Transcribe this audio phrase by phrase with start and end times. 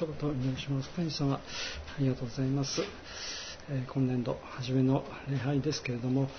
[0.00, 0.88] 一言お願いします。
[0.96, 1.40] 神様、あ
[1.98, 2.80] りがとうございます。
[3.68, 6.30] え、今年度初めの礼拝ですけれども、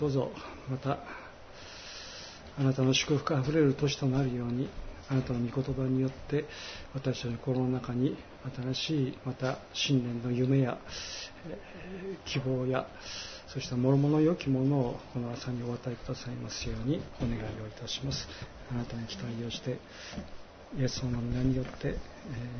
[0.00, 0.32] どうぞ
[0.68, 0.98] また
[2.58, 4.68] あなたの祝福あふれる年となるように、
[5.08, 6.46] あなたの御言葉によって
[6.92, 8.16] 私たちの心の中に
[8.56, 10.76] 新しいまた新年の夢や、
[11.48, 11.56] え、
[12.24, 12.88] 希望や
[13.46, 18.26] そして諸々良きものをこの朝にお与えくださいますようにお願いをいたします
[18.72, 19.78] あなたに期待をして
[20.76, 21.96] イエス様の皆によって、えー、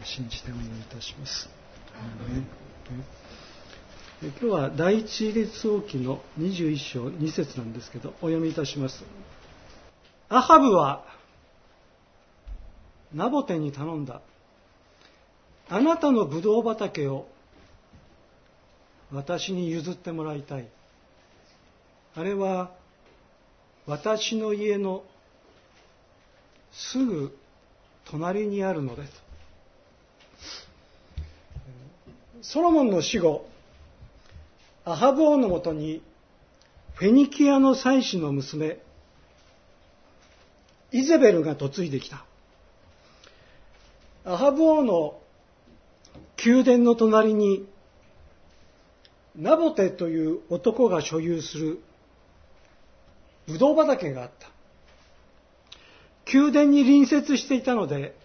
[0.05, 1.49] 信じてお祈りいたします。
[4.23, 9.03] 今日は第一列王記の21章2節なんですけどお読みいたします。
[10.29, 11.05] アハブは
[13.13, 14.21] ナボテに頼んだ。
[15.69, 17.27] あなたのブドウ畑を
[19.13, 20.69] 私に譲ってもらいたい。
[22.15, 22.71] あれは
[23.87, 25.03] 私の家の
[26.71, 27.37] すぐ
[28.11, 29.25] 隣にあるのです。
[32.43, 33.47] ソロモンの死後
[34.85, 36.03] アハブ王のもとに
[36.95, 38.79] フェニキアの妻子の娘
[40.93, 42.25] イゼベルが嫁いできた。
[44.25, 45.19] アハブ王の
[46.45, 47.67] 宮殿の隣に
[49.37, 51.81] ナボテという男が所有する
[53.47, 54.54] ブドウ畑があった。
[56.33, 58.17] 宮殿に隣接していたので、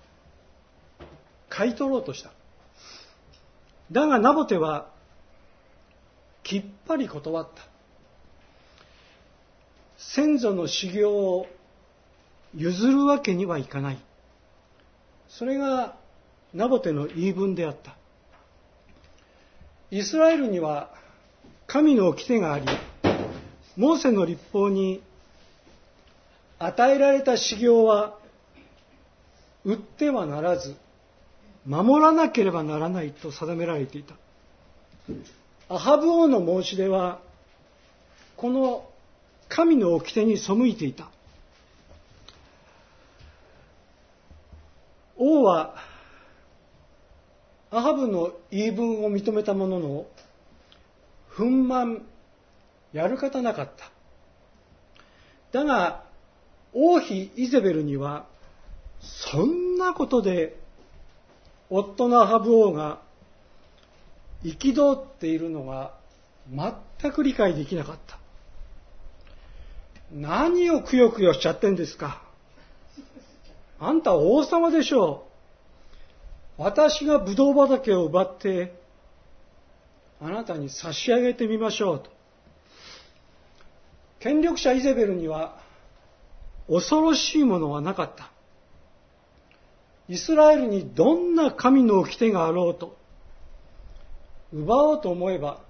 [1.49, 2.31] 買い取ろうとした。
[3.91, 4.89] だがナボテは、
[6.43, 7.61] きっぱり断った。
[9.97, 11.47] 先祖の修行を
[12.55, 13.99] 譲るわけにはいかない。
[15.27, 15.95] それが
[16.53, 17.95] ナボテの言い分であった。
[19.91, 20.89] イスラエルには
[21.67, 22.65] 神の掟があり、
[23.75, 25.01] モーセの立法に
[26.59, 28.17] 与えられた修行は
[29.63, 30.75] 売ってはならず
[31.65, 34.15] 守らなければならないと定められていた。
[35.69, 37.19] アハブ王の申し出は
[38.35, 38.89] この
[39.47, 41.09] 神の掟に背いていた。
[45.17, 45.75] 王は
[47.71, 50.05] アハブの言い分を認めたものの
[51.35, 52.01] 憤懣
[52.93, 53.91] やるかたなかった。
[55.51, 56.08] だが
[56.73, 58.27] 王妃イゼベルには、
[59.01, 60.59] そんなことで、
[61.69, 62.99] 夫のアハブ王が
[64.43, 65.93] 憤っているのが
[66.51, 68.17] 全く理解できなかった。
[70.11, 72.23] 何をくよくよしちゃってんですか？
[73.79, 75.27] あんた王様でしょ
[76.57, 76.61] う。
[76.63, 78.73] 私がブドウ畑を奪って、
[80.19, 82.09] あなたに差し上げてみましょうと。
[84.19, 85.61] 権力者イゼベルには
[86.69, 88.31] 恐ろしいものはなかった。
[90.07, 92.97] イスラエルにどんな神の掟があろうと、
[94.53, 95.61] 奪おうと思えば、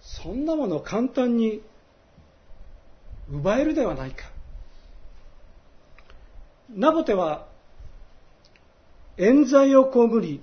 [0.00, 1.62] そんなもの簡単に
[3.30, 4.30] 奪えるではないか。
[6.70, 7.46] ナボテは、
[9.16, 10.40] 冤罪を被り、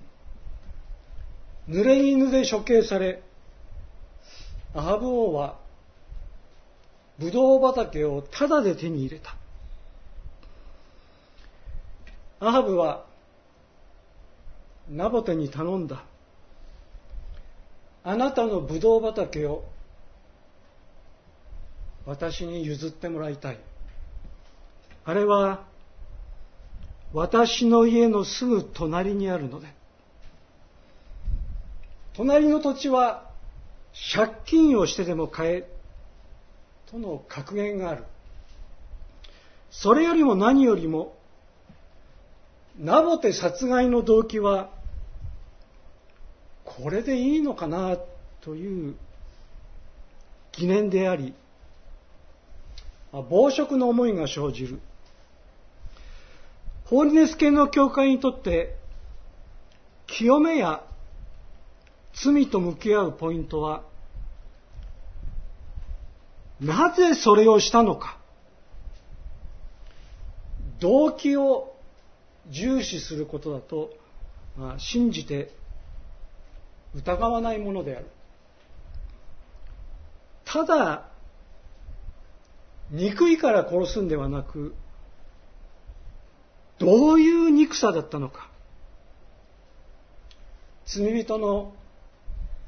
[1.67, 3.21] 濡れ犬で処刑され、
[4.73, 5.57] アハブ王は、
[7.17, 9.38] ブドウ畑をタダで手に入れた。
[12.39, 13.05] アハブは
[14.89, 16.03] ナボテに頼んだ。
[18.03, 19.65] あなたのブドウ畑を
[22.05, 23.59] 私に譲ってもらいたい。
[25.05, 25.65] あれは
[27.13, 29.67] 私の家のすぐ隣にあるので、
[32.15, 33.29] 隣の土地は
[34.13, 35.69] 借金をしてでも買え
[36.89, 38.05] との格言がある。
[39.71, 41.18] それよりも何よりも
[42.79, 44.69] ナボテ殺害の動機は、
[46.63, 47.97] これでいいのかな
[48.39, 48.95] という
[50.53, 51.33] 疑念であり、
[53.11, 54.79] 暴食の思いが生じる。
[56.85, 58.77] ホーリネス系の教会にとって、
[60.07, 60.81] 清めや
[62.13, 63.83] 罪と向き合うポイントは、
[66.61, 68.17] なぜそれをしたのか、
[70.79, 71.75] 動機を
[72.49, 73.91] 重視することだと、
[74.57, 75.51] まあ、信じて
[76.95, 78.05] 疑わないものである。
[80.45, 81.09] ただ、
[82.89, 84.73] 憎いから殺すんではなく、
[86.79, 88.49] どういう憎さだったのか。
[90.85, 91.73] 罪人の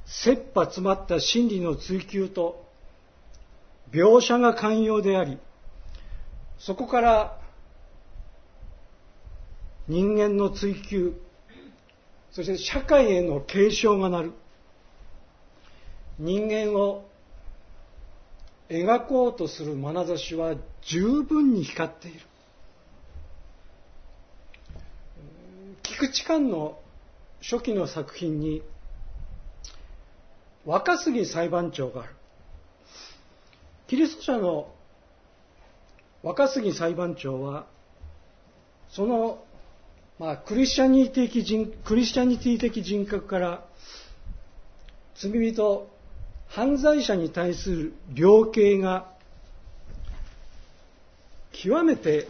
[0.06, 2.68] 切羽詰まった真理の追求と
[3.92, 5.40] 描写が寛容であり、
[6.60, 7.41] そこから
[9.88, 11.14] 人間の追求、
[12.32, 14.34] そして社会への警鐘が鳴る。
[16.20, 17.06] 人間を
[18.70, 22.20] 描こうとする眼差しは十分に光っている。
[25.84, 26.80] 菊池寛の
[27.42, 28.62] 初期の作品に
[30.66, 32.16] 若杉裁判長がある。
[33.88, 34.74] キリスト者の
[36.24, 37.66] 若杉裁判長は
[38.92, 39.44] その、
[40.22, 43.66] まあ、クリスチャニティ的人クリスチャニティ的人格から
[45.16, 45.90] 罪人
[46.48, 49.08] 犯罪者に対する量刑が
[51.52, 52.28] 極めて、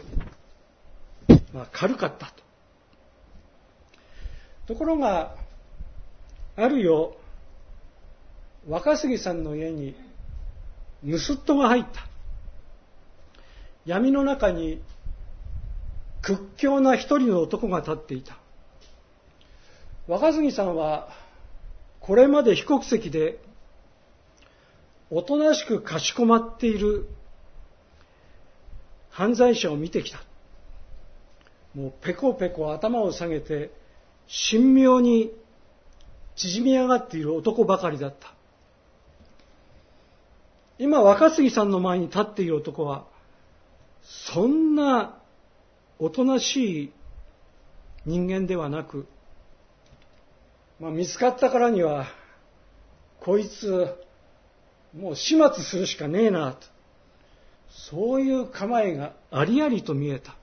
[1.53, 2.33] まあ、軽かったと。
[4.67, 5.35] ところが、
[6.55, 7.17] あるよ、
[8.69, 9.95] 若杉さんの家に
[11.03, 12.07] 盗人が入った。
[13.85, 14.81] 闇の中に
[16.21, 18.37] 屈強な一人の男が立っていた。
[20.07, 21.09] 若杉さんは、
[21.99, 23.39] これまで非国籍で、
[25.09, 27.07] おとなしくかしこまっている
[29.09, 30.19] 犯罪者を見てきた。
[31.75, 33.71] もうペコペコ頭を下げて、
[34.49, 35.31] 神妙に
[36.35, 38.33] 縮み上がっている男ばかりだった。
[40.79, 43.05] 今、若杉さんの前に立っている男は、
[44.01, 45.20] そんな
[46.03, 46.93] おとなしい
[48.07, 49.05] 人間ではなく、
[50.79, 52.07] まあ、見つかったからには、
[53.19, 53.93] こいつ、
[54.97, 56.65] もう始末するしかねえなと。
[57.69, 60.35] そういう構えがありありと見えた。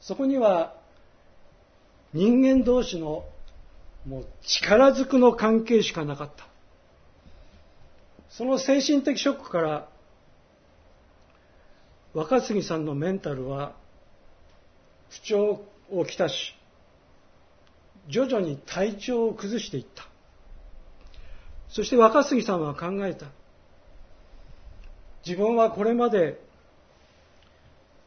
[0.00, 0.74] そこには、
[2.12, 3.24] 人間同士の
[4.04, 6.48] もう力ずくの関係しかなかった。
[8.28, 9.88] その精神的ショックから
[12.12, 13.78] 若杉さんのメンタルは
[15.10, 16.54] 不調をきたし
[18.08, 20.06] 徐々に体調を崩していった。
[21.68, 23.26] そして若杉さんは考えた。
[25.24, 26.40] 自分はこれまで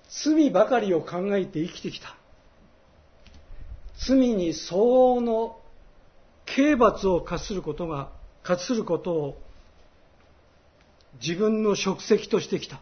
[0.09, 2.17] 罪ばかりを考えて生きてきた。
[4.05, 5.59] 罪に相応の
[6.45, 8.11] 刑罰を課することが
[8.43, 9.41] 課することを
[11.21, 12.81] 自分の職責としてきた。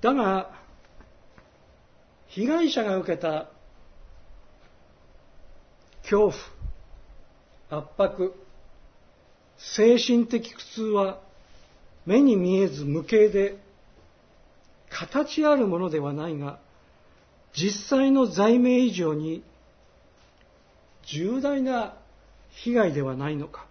[0.00, 0.55] だが、
[2.36, 3.48] 被害者が受けた
[6.02, 6.32] 恐
[7.70, 8.34] 怖、圧迫、
[9.56, 11.18] 精神的苦痛は
[12.04, 13.56] 目に見えず無形で
[14.90, 16.58] 形あるものではないが
[17.54, 19.42] 実際の罪名以上に
[21.06, 21.94] 重大な
[22.50, 23.64] 被害ではないのか。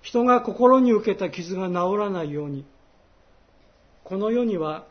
[0.00, 2.64] 人が心に受けた傷が治らないように、
[4.04, 4.86] この世には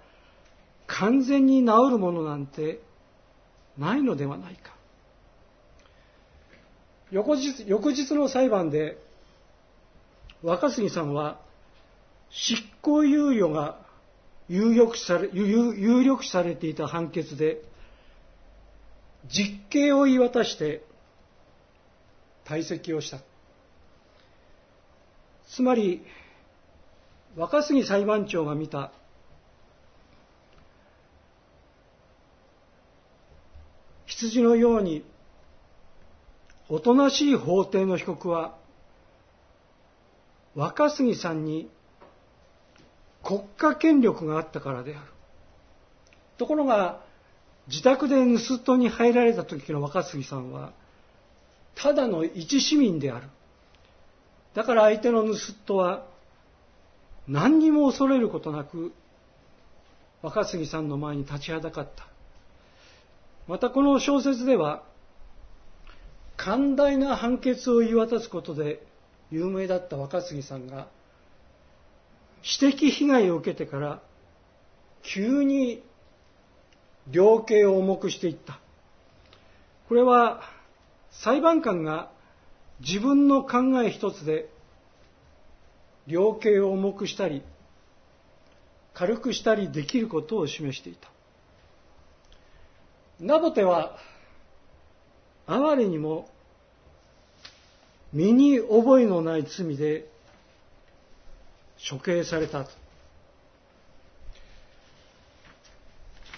[0.88, 2.80] 完全に治るものなんて
[3.78, 4.74] ないのではないか。
[7.12, 8.98] 翌日翌日の裁判で
[10.44, 11.40] 若杉さんは
[12.30, 13.80] 執行猶予が
[14.50, 17.62] 有力され有力されていた判決で
[19.30, 20.84] 実刑を言い渡して
[22.46, 23.20] 退席をした。
[25.50, 26.06] つまり、
[27.36, 28.92] 若杉裁判長が見た
[34.20, 35.04] 羊のように
[36.70, 38.58] おとなしい法廷の被告は
[40.56, 41.70] 若杉さんに
[43.24, 45.06] 国家権力があったからである。
[46.38, 47.02] ところが
[47.68, 50.72] 自宅で盗人に入られた時の若杉さんは
[51.76, 53.28] ただの一市民である。
[54.56, 56.08] だから相手の盗人は
[57.28, 58.94] 何にも恐れることなく
[60.24, 62.17] 若杉さんの前に立ちはだかった。
[63.48, 64.84] またこの小説では
[66.36, 68.86] 寛大な判決を言い渡すことで
[69.32, 70.88] 有名だった若杉さんが
[72.44, 74.02] 私的被害を受けてから
[75.02, 75.84] 急に
[77.10, 78.60] 量刑を重くしていった。
[79.88, 80.42] これは
[81.10, 82.12] 裁判官が
[82.82, 84.50] 自分の考え一つで
[86.06, 87.42] 量刑を重くしたり
[88.94, 91.10] 軽くしたりできることを示していた
[93.20, 93.98] ナボテは
[95.48, 96.30] 哀れにも
[98.14, 100.08] 身に覚えのない罪で
[101.90, 102.72] 処刑されたと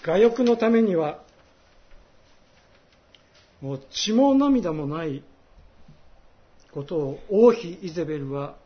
[0.06, 1.22] 我欲のためには
[3.60, 5.22] もう血も涙もない
[6.72, 8.56] ことを王妃イゼベルは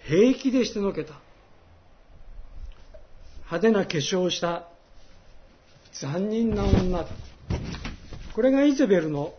[0.00, 1.14] 平気でしてのけた。
[3.50, 4.67] 派手な化粧をした
[6.00, 7.08] 残忍な女だ。
[8.32, 9.34] これがイゼベルの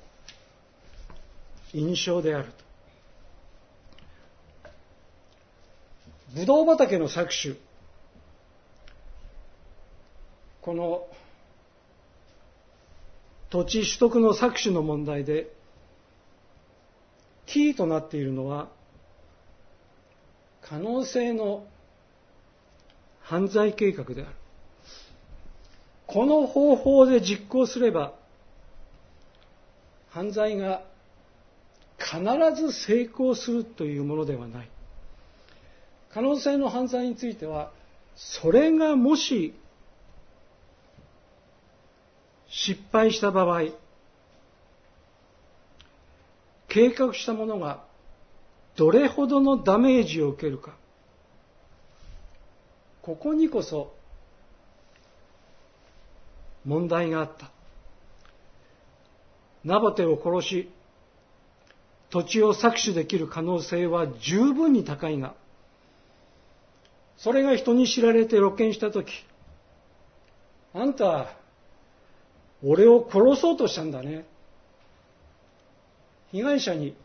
[1.74, 2.52] 印象であると。
[6.36, 7.58] ブドウ畑の搾取。
[10.62, 11.08] この
[13.50, 15.50] 土地取得の搾取の問題で、
[17.46, 18.68] キーとなっているのは、
[20.62, 21.66] 可能性の
[23.22, 24.39] 犯罪計画である。
[26.12, 28.14] この方法で実行すれば、
[30.10, 30.82] 犯罪が
[32.00, 32.20] 必
[32.56, 34.70] ず成功するというものではない。
[36.12, 37.72] 可能性の犯罪については、
[38.16, 39.54] それがもし
[42.48, 43.66] 失敗した場合、
[46.68, 47.84] 計画したものが
[48.76, 50.76] どれほどのダメージを受けるか、
[53.04, 53.94] ここにこそ
[56.66, 57.52] 問題があった。
[59.64, 60.70] ナボテを殺し、
[62.10, 65.36] 土地を搾取できる可能性は十分に高いが、
[67.18, 69.26] それが人に知られて露見したとき、
[70.74, 71.28] あんた、
[72.64, 74.26] 俺を殺そうとしたんだね。
[76.32, 76.96] 被害者に、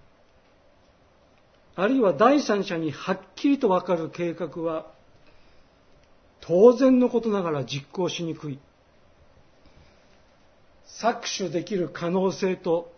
[1.77, 4.87] あるいは第三者にはっきりとわかる計画は、
[6.41, 8.59] 当然のことながら実行しにくい。
[10.87, 12.93] 搾取できる可能性と、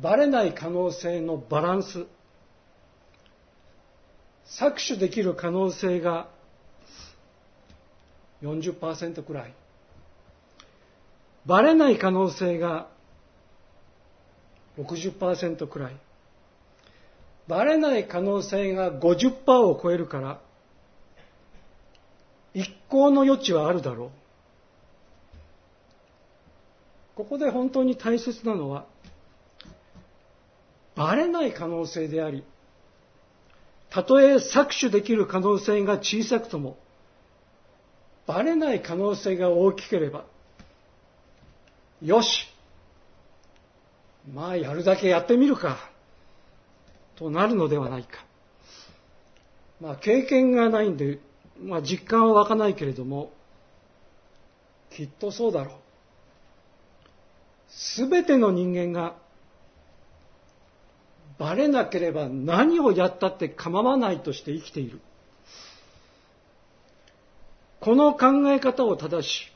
[0.00, 2.06] バレない可能性のバランス。
[4.46, 6.28] 搾取できる可能性が
[8.42, 9.54] 40%くらい。
[11.46, 12.88] バレない可能性が
[14.78, 15.96] 60%くらい。
[17.46, 20.40] バレない可能性が50%を超えるから、
[22.54, 24.23] 一向の余地はあるだろう。
[27.14, 28.86] ここで本当に大切なのは、
[30.96, 32.44] バレない可能性であり、
[33.90, 36.76] たとえ搾取できる可能性が小さくとも、
[38.26, 40.24] バレない可能性が大きければ、
[42.02, 42.48] よし
[44.32, 45.78] まあやるだけやってみるか
[47.16, 48.24] となるのではないか。
[49.80, 51.18] まあ経験がないんで、
[51.60, 53.32] まあ実感は湧かないけれども、
[54.90, 55.74] きっとそうだろう。
[57.76, 59.16] すべての人間が
[61.38, 65.00] バレなければ何をやったって構わないとして生きている。
[67.80, 69.52] この考え方を正し、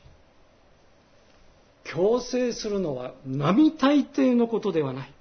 [1.83, 5.13] 強制するのは並大抵のことではない。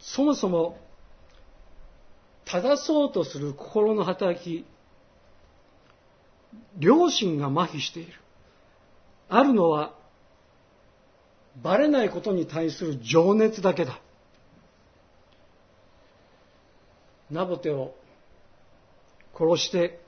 [0.00, 0.78] そもそも、
[2.46, 4.64] 正そうとする心の働き、
[6.78, 8.12] 良心が麻痺している。
[9.28, 9.97] あるのは、
[11.62, 14.00] バレないことに対する情熱だけだ。
[17.30, 17.94] ナボテを
[19.36, 20.00] 殺して、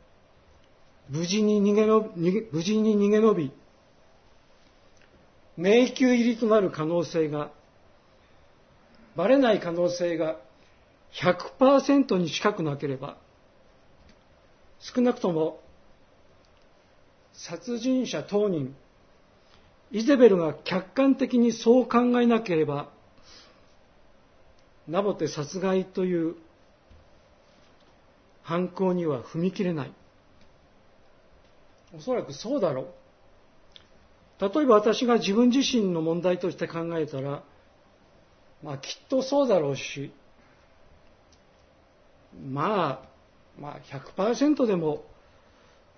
[1.09, 2.11] 無事に逃げの
[2.53, 3.53] 無事に逃げ延び、
[5.57, 7.51] 迷宮入りとなる可能性が、
[9.17, 10.37] バレない可能性が
[11.13, 13.17] 100%に近くなければ、
[14.79, 15.61] 少なくとも
[17.33, 18.75] 殺人者当人、
[19.93, 22.91] イゼベルが客観的にそう考えなければ、
[24.89, 26.37] ナボテ殺害という
[28.43, 29.93] 犯行には踏み切れない。
[31.97, 32.87] おそらくそうだろう。
[34.41, 37.43] 例えば私が自分自身の問題として考えたら、
[38.63, 40.13] まあきっとそうだろうし、
[42.49, 43.81] まあ、まあ
[44.17, 45.05] 100%でも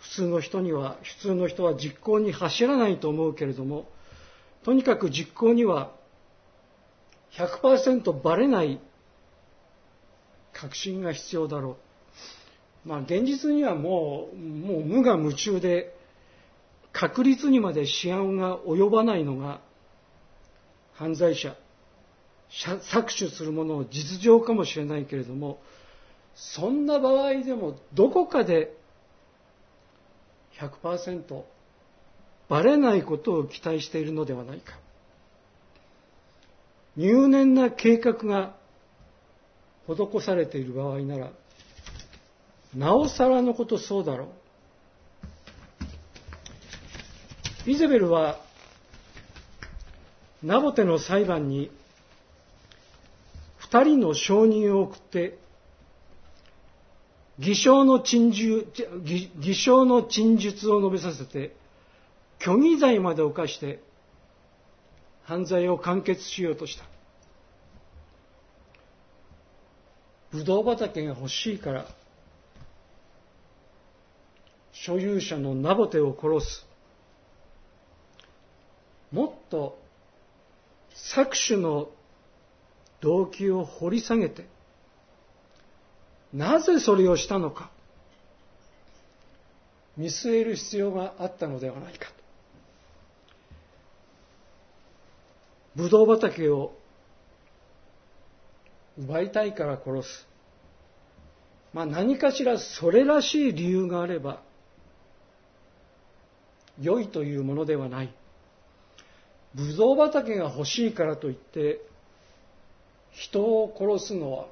[0.03, 3.89] 普通の人には、普通の人は実行に走らないと思うけれども、
[4.65, 5.93] とにかく実行には
[7.33, 8.81] 100%バレない
[10.53, 11.77] 確信が必要だろ
[12.85, 12.89] う。
[12.89, 15.97] まあ現実にはもう、もう無我夢中で、
[16.93, 19.61] 確率にまで思案が及ばないのが
[20.95, 21.57] 犯罪者、
[22.51, 25.63] 搾取するものの実情かもしれないけれども、
[26.35, 28.77] そんな場合でもどこかで
[30.59, 31.43] 100%
[32.49, 34.79] バレないことを期待しているのではないか。
[36.97, 38.55] 入念な計画が
[39.87, 41.31] 施されている場合なら、
[42.75, 44.29] なおさらのことそうだろ
[47.67, 47.71] う。
[47.71, 48.41] イゼベルは、
[50.43, 51.71] ナボテの裁判に、
[53.59, 55.39] 二人の証人を送って、
[57.43, 58.69] 偽証の陳述
[59.05, 61.57] 偽証の陳述を述べさせて、
[62.39, 63.83] 虚偽罪まで犯して、
[65.25, 66.85] 犯罪を完結しようとした。
[70.31, 71.87] ブドウ畑が欲しいから、
[74.73, 76.67] 所有者のナボテを殺す。
[79.11, 79.79] もっと
[80.95, 81.89] 搾取の
[83.01, 84.47] 動機を掘り下げて、
[86.33, 87.71] なぜそれをしたのか、
[89.97, 92.15] 見据える必要があったのではないかと。
[95.77, 96.73] ブドウ畑を
[98.99, 100.27] 奪いたいから殺す。
[101.73, 104.43] まあ何かしらそれらしい理由があれば、
[106.81, 108.15] 良いというものではない。
[109.55, 111.81] ブドウ畑が欲しいからといって、
[113.11, 114.47] 人を殺すのは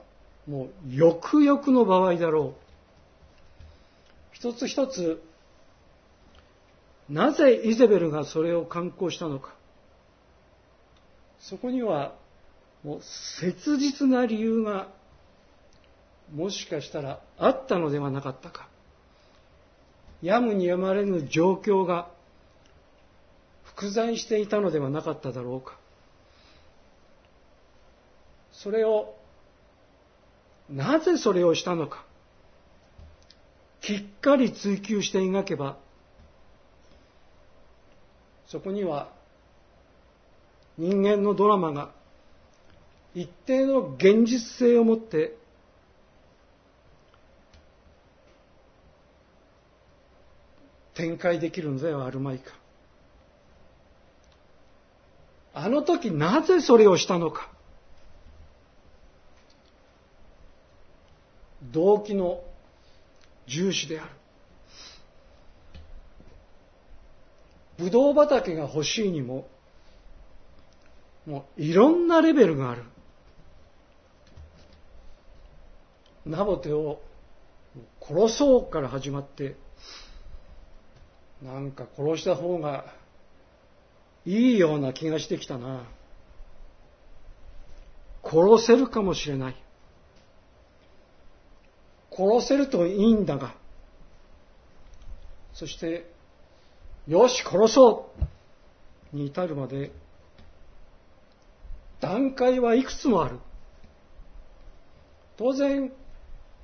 [0.51, 2.61] もうよくよくの場合だろう。
[4.33, 5.23] 一つ一つ、
[7.09, 9.55] なぜイゼベルがそれを敢行したのか。
[11.39, 12.15] そこには、
[12.83, 13.01] もう
[13.41, 14.89] 切実な理由が、
[16.35, 18.67] もしかしたらあったのではなかったか。
[20.21, 22.11] やむにやまれぬ状況が
[23.63, 25.79] 複在していたのではなかっただろうか。
[28.51, 29.15] それを、
[30.71, 32.05] なぜそれをしたのか。
[33.81, 35.77] きっかり追求して描けば、
[38.47, 39.11] そこには
[40.77, 41.91] 人間のドラマが
[43.15, 45.37] 一定の現実性を持って
[50.95, 52.53] 展開できるのではあるまいか。
[55.53, 57.49] あの時なぜそれをしたのか。
[61.73, 62.43] 動機の
[63.47, 64.11] 重視である。
[67.79, 69.49] ブドウ畑が欲しいにも、
[71.27, 72.85] もういろんなレベルがある。
[76.27, 77.01] ナボテを
[78.01, 79.57] 殺そうから始まって、
[81.43, 82.85] なんか殺した方が
[84.27, 85.85] いいような気がしてきたな。
[88.23, 89.57] 殺せるかもしれない。
[92.21, 93.55] 殺せるといいんだが、
[95.55, 96.11] そして、
[97.09, 98.13] よし、殺そ
[99.13, 99.91] うに至るまで、
[102.01, 103.39] 段階はいくつもある。
[105.39, 105.93] 当然、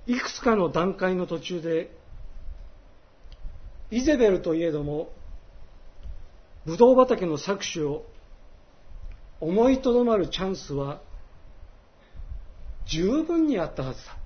[0.07, 1.91] いくつかの段階の途中で、
[3.91, 5.11] イゼベルといえども、
[6.67, 8.05] ブドウ畑の搾取を
[9.41, 11.01] 思いとどまるチャンスは
[12.87, 14.26] 十分にあったはずだ。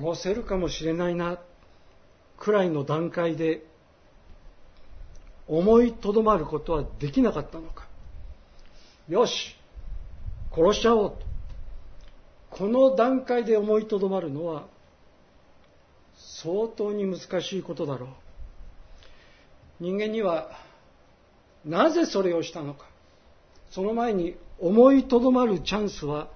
[0.00, 1.38] 殺せるかもしれないな、
[2.38, 3.64] くらいの段階で
[5.46, 7.86] 思いとどまることはできなかったのか。
[9.08, 9.56] よし、
[10.54, 11.16] 殺しちゃおうと。
[12.50, 14.66] この段階で思いとどまるのは
[16.42, 18.08] 相当に難しいことだろう。
[19.80, 20.50] 人間には
[21.64, 22.86] なぜそれをしたのか。
[23.70, 26.28] その前に思いとどまるチャンスは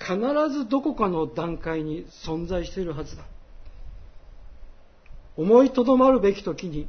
[0.00, 0.18] 必
[0.50, 3.24] ずどこかの段階に存在しているはずだ。
[5.36, 6.88] 思いとどまるべき時に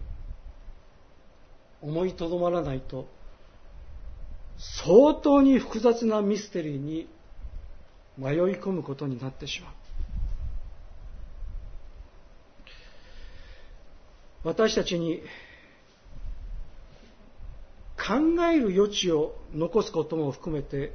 [1.82, 3.08] 思いとどまらないと
[4.58, 7.08] 相当に複雑なミステリーに
[8.17, 9.74] 迷い込むことになってしまう。
[14.43, 15.21] 私たちに
[17.95, 20.93] 考える余地を残すことも含めて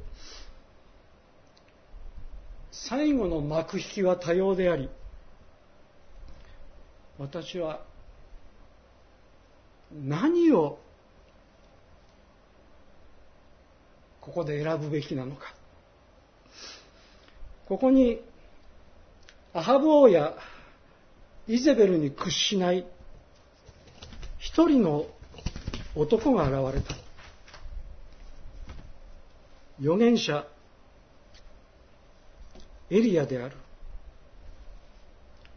[2.85, 4.89] 最後の幕引きは多様であり
[7.17, 7.81] 私は
[9.91, 10.79] 何を
[14.21, 15.53] ここで選ぶべきなのか
[17.67, 18.21] ここに
[19.53, 20.35] アハブ王や
[21.47, 22.85] イゼベルに屈しない
[24.37, 25.05] 一人の
[25.95, 26.95] 男が現れた。
[29.79, 30.45] 預言者、
[32.89, 33.55] エリアである。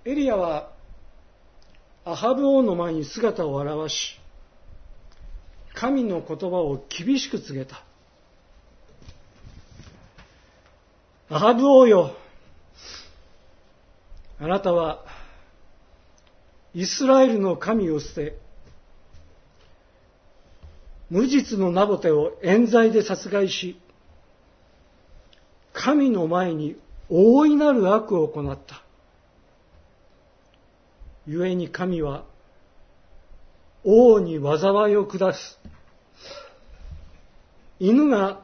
[0.05, 0.73] エリアは、
[2.05, 4.19] アハブ王の前に姿を現し、
[5.75, 7.85] 神の言葉を厳しく告げた。
[11.29, 12.17] アハブ王よ、
[14.41, 15.05] あなたは、
[16.75, 18.39] イスラエルの神を捨て、
[21.11, 23.79] 無実のナボテを冤罪で殺害し、
[25.73, 26.77] 神の前に
[27.11, 28.83] 大いなる悪を行った。
[31.27, 32.25] 故に神は
[33.85, 35.59] 王に災いを下す。
[37.79, 38.41] 犬が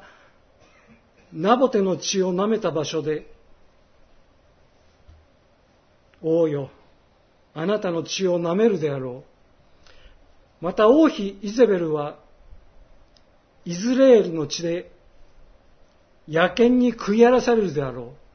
[1.32, 3.30] ナボテの血を舐めた場所で、
[6.22, 6.70] 王よ、
[7.54, 9.24] あなたの血を舐めるであろ
[10.60, 10.64] う。
[10.64, 12.18] また王妃イゼベルは、
[13.64, 14.90] イズレールの血で
[16.28, 18.25] 野犬に食い荒らされるであろう。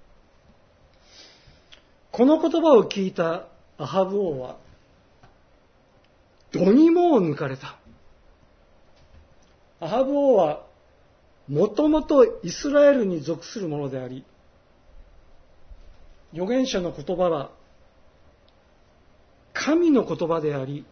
[2.12, 3.48] この言葉を聞いた
[3.78, 4.58] アハブ王は、
[6.52, 7.78] どにもを抜かれた。
[9.80, 10.66] アハブ王は、
[11.48, 14.26] もともとイスラエルに属するものであり、
[16.34, 17.52] 預言者の言葉は、
[19.54, 20.86] 神の言葉であり、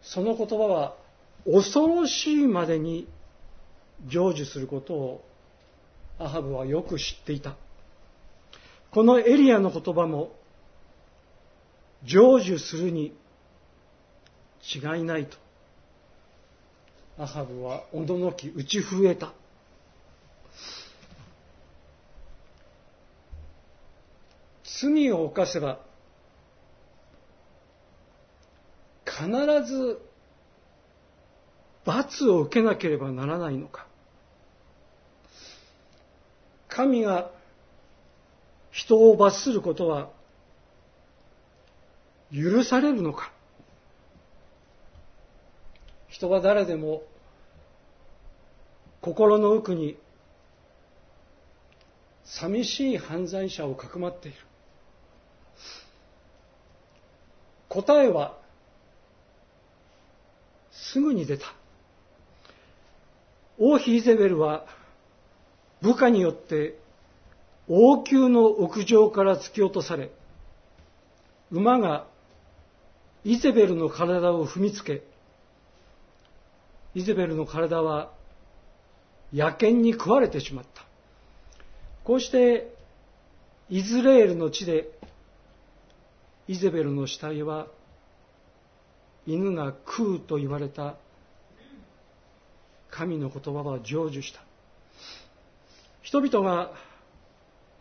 [0.00, 0.96] その言葉は
[1.44, 3.08] 恐ろしいまでに
[4.06, 5.24] 成就することを
[6.18, 7.56] アハブはよく知っていた。
[8.90, 10.32] このエリアの言葉も
[12.04, 13.14] 成就するに
[14.74, 15.36] 違いないと。
[17.18, 19.32] アハブは驚き打ち震えた。
[24.80, 25.80] 罪を犯せば
[29.04, 29.26] 必
[29.66, 30.00] ず
[31.84, 33.86] 罰を受けなければならないのか
[36.68, 37.30] 神が
[38.78, 40.08] 人を罰することは
[42.32, 43.32] 許されるのか？
[46.06, 47.02] 人は誰でも
[49.00, 49.96] 心の奥に
[52.24, 54.38] 寂しい犯罪者をかくまっている。
[57.68, 58.38] 答えは
[60.70, 61.46] すぐに出た。
[63.58, 64.66] 王妃イゼベルは
[65.82, 66.78] 部下によって
[67.68, 70.10] 王宮の屋上から突き落とされ、
[71.50, 72.06] 馬が
[73.24, 75.02] イゼベルの体を踏みつけ、
[76.94, 78.10] イゼベルの体は
[79.32, 80.86] 野犬に食われてしまった。
[82.04, 82.74] こうして
[83.68, 84.88] イズレールの地で
[86.46, 87.66] イゼベルの死体は
[89.26, 90.96] 犬が食うと言われた
[92.90, 94.40] 神の言葉は成就した。
[96.00, 96.72] 人々が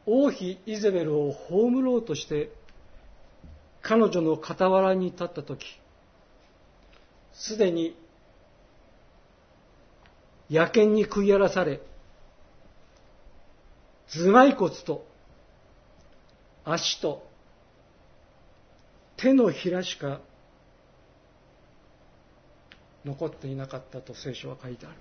[0.08, 2.50] 王妃イゼベルを葬ろうとして
[3.82, 5.65] 彼女の傍らに立った時
[7.34, 7.96] すでに
[10.50, 11.82] 野犬に食い荒らされ
[14.08, 15.06] 頭蓋骨と
[16.63, 17.28] 足と
[19.17, 20.22] 手のひらしか
[23.04, 24.96] 残っていなかったと聖書は書いてある。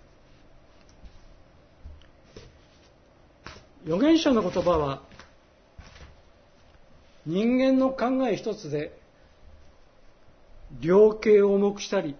[3.86, 5.02] 預言者の言葉は
[7.24, 8.98] 人間の考え一つで
[10.80, 12.16] 量刑を重くしたり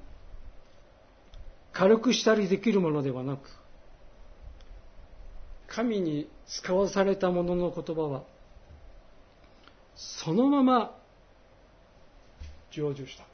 [1.72, 3.50] 軽くしたりできるものではなく
[5.66, 8.22] 神に使わされたものの言葉は
[9.96, 10.94] そのまま
[12.70, 13.24] 成就した。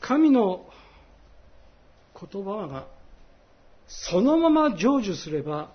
[0.00, 0.64] 神の
[2.18, 2.86] 言葉が
[3.92, 5.72] そのまま成就すれば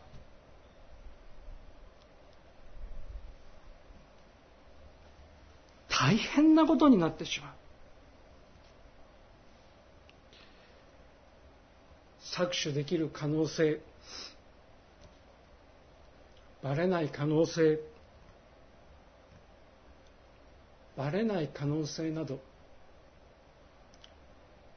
[5.90, 7.52] 大変なことになってしまう。
[12.22, 13.80] 搾取できる可能性、
[16.62, 17.80] バレない可能性、
[20.98, 22.40] バレない可能性など、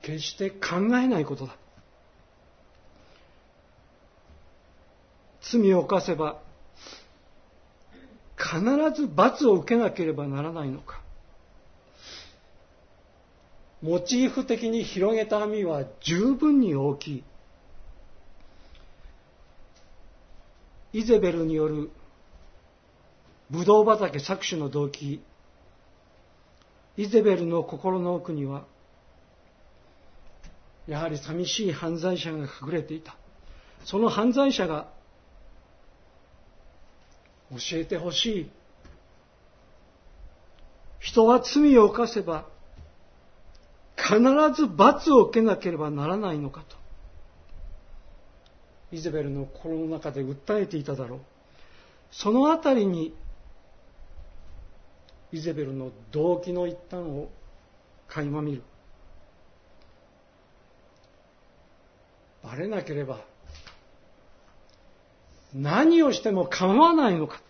[0.02, 1.56] 決して考えないことだ。
[5.50, 6.40] 罪を犯せば
[8.36, 8.60] 必
[8.94, 11.02] ず罰を受けなければならないのか。
[13.82, 17.24] モチーフ的に広げた網は十分に大きい。
[20.92, 21.90] イゼベルによる
[23.50, 25.20] ブドウ畑搾取の動機。
[26.96, 28.64] イゼベルの心の奥には
[30.86, 33.16] やはり寂しい犯罪者が隠れていた。
[33.84, 34.88] その犯罪者が
[37.50, 38.50] 教えてほしい。
[40.98, 42.46] 人は罪を犯せば
[43.96, 44.18] 必
[44.54, 46.76] ず罰を受けなければならないのかと。
[48.90, 51.20] イゼベルの心の中で訴えていただろう。
[52.10, 53.14] そのあたりに
[55.30, 57.28] イゼベルの動機の一端を
[58.08, 58.62] 垣間見る。
[62.42, 63.20] バレなければ
[65.58, 67.42] 何をしても構わないのか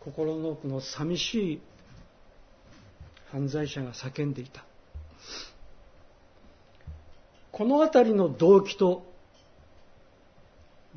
[0.00, 1.60] 心の奥の寂しい
[3.30, 4.64] 犯罪者が叫んでいた
[7.52, 9.06] この辺りの動機と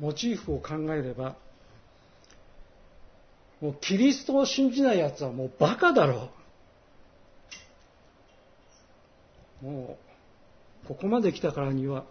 [0.00, 1.36] モチーフを考えれば
[3.60, 6.30] もうキリストを信じない奴はもうバカだろ
[9.62, 9.64] う。
[9.66, 9.98] も
[10.84, 12.04] う、ここまで来たからには、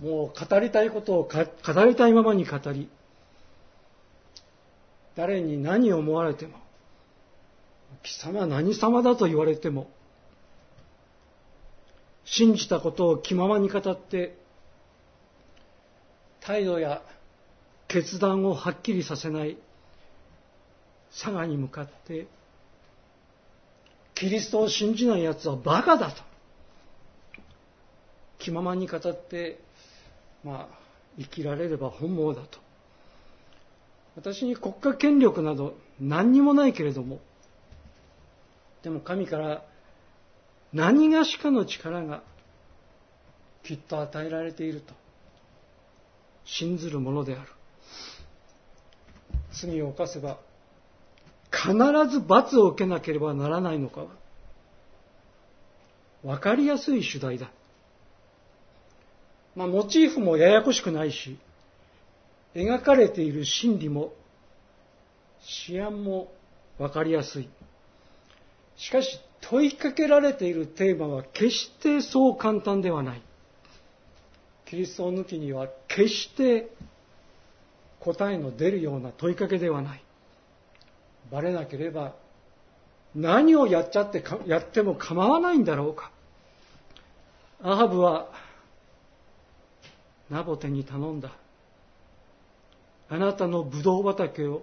[0.00, 2.88] もう語りたいことを語りたいままに語り、
[5.16, 6.58] 誰に何を思われても、
[8.02, 9.90] 貴様何様だと言われても、
[12.24, 14.36] 信じたことを気ままに語って、
[16.40, 17.02] 態度や
[17.88, 19.56] 決断をはっきりさせない
[21.10, 22.28] 佐賀に向かって
[24.14, 26.22] キリストを信じない奴はバカだと
[28.38, 29.58] 気ままに語って
[30.46, 30.78] まあ
[31.18, 32.60] 生きられれば本望だと
[34.14, 37.18] 私に国家権力など何にもないけれども
[38.84, 39.64] でも神から
[40.72, 42.22] 何がしかの力が
[43.64, 44.94] きっと与えられていると
[46.44, 47.50] 信ずるものである
[49.50, 50.38] 罪を犯せば
[51.50, 51.72] 必
[52.08, 54.06] ず罰を受けなければならないのかは
[56.22, 57.50] 分かりやすい主題だ。
[59.56, 61.38] まあ、モチーフもややこしくないし、
[62.54, 64.12] 描かれている心理も、
[65.68, 66.30] 思案も
[66.78, 67.48] 分かりやすい。
[68.76, 73.22] しかし、問いかけられているテーマは決してそう簡単ではない。
[74.66, 76.68] キリストを抜きには決して
[78.00, 80.02] 答えの出るような問いかけではない。
[81.30, 82.14] バレなければ
[83.14, 86.10] 何をやっちゃってやっても構わないんだろうか。
[87.62, 88.28] アハブは
[90.30, 91.30] ナボテに頼んだ。
[93.08, 94.62] あなたのブドウ畑を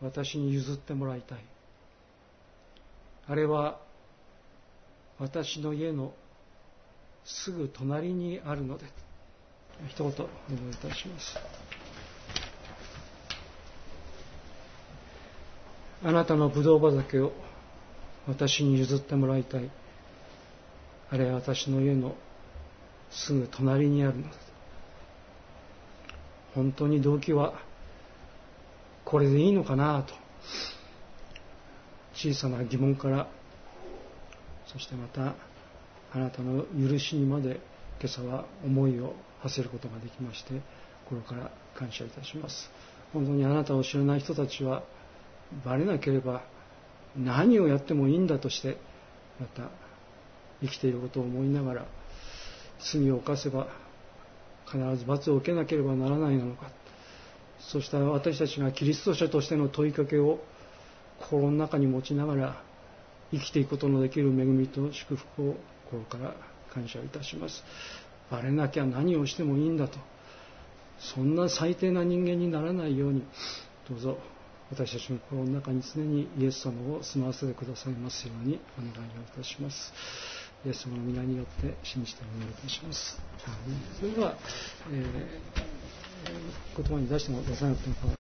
[0.00, 1.44] 私に譲ってもらいたい。
[3.28, 3.78] あれは
[5.18, 6.12] 私の家の
[7.24, 8.86] すぐ隣にあるので。
[9.88, 10.18] 一言お願
[10.68, 11.38] いいたします。
[16.04, 17.32] あなたのブドウ畑を
[18.26, 19.70] 私に譲ってもらいたい。
[21.10, 22.14] あれは私の家の
[23.12, 24.28] すぐ隣にあるのだ。
[26.54, 27.54] 本当に動機は
[29.04, 30.14] これでいいのかなと
[32.14, 33.28] 小さな疑問から
[34.66, 35.34] そしてまた
[36.12, 37.60] あなたの許しにまで
[38.00, 40.60] 今朝は思いを馳せることができまして
[41.06, 42.70] 心から感謝いたします
[43.12, 44.82] 本当にあなたを知らない人たちは
[45.64, 46.42] バレなければ
[47.16, 48.76] 何をやってもいいんだとして
[49.40, 49.70] また
[50.62, 51.86] 生きていることを思いながら
[52.84, 53.68] 罪を犯せば
[54.66, 56.70] 必ず罰を受けなければならないのか。
[57.60, 60.40] そうした私たちがキリスト者としての問いかけを
[61.20, 62.62] 心の中に持ちながら
[63.30, 65.54] 生きていくことのできる恵みと祝福を
[65.90, 66.34] 心から
[66.72, 67.62] 感謝いたします。
[68.30, 69.98] バレなきゃ何をしてもいいんだと。
[70.98, 73.22] そんな最低な人間にならないように。
[73.88, 74.18] どうぞ。
[74.70, 79.92] 私たちの心の中に常にイエス様を住まわせてくださいますようにお願いをいたします。
[80.64, 83.20] イエス様の皆によって信じてお願いいたします。
[83.98, 84.36] それでは、
[84.92, 88.21] えー、言葉に出しても出さなくても